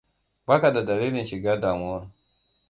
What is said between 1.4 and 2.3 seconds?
damuwa.